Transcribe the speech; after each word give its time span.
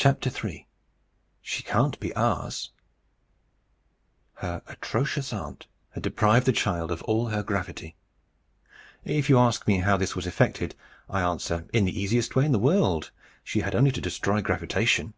III. 0.00 0.68
SHE 1.42 1.62
CAN'T 1.64 1.98
BE 1.98 2.14
OURS 2.14 2.70
Her 4.34 4.62
atrocious 4.68 5.32
aunt 5.32 5.66
had 5.90 6.04
deprived 6.04 6.46
the 6.46 6.52
child 6.52 6.92
of 6.92 7.02
all 7.02 7.30
her 7.30 7.42
gravity. 7.42 7.96
If 9.04 9.28
you 9.28 9.40
ask 9.40 9.66
me 9.66 9.78
how 9.78 9.96
this 9.96 10.14
was 10.14 10.28
effected, 10.28 10.76
I 11.10 11.20
answer, 11.20 11.66
"In 11.72 11.84
the 11.84 12.00
easiest 12.00 12.36
way 12.36 12.44
in 12.44 12.52
the 12.52 12.60
world. 12.60 13.10
She 13.42 13.62
had 13.62 13.74
only 13.74 13.90
to 13.90 14.00
destroy 14.00 14.40
gravitation." 14.40 15.14